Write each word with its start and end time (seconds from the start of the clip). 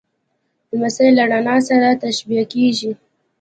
لمسی 0.73 1.07
له 1.17 1.23
رڼا 1.31 1.55
سره 1.69 1.89
تشبیه 2.03 2.43
کېږي. 2.53 2.91